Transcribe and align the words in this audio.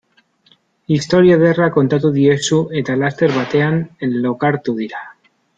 Istorio 0.95 1.35
ederra 1.41 1.67
kontatu 1.75 2.11
diezu 2.17 2.63
eta 2.83 2.97
laster 3.05 3.37
batean 3.39 3.81
lokartu 4.29 4.79
dira. 4.83 5.09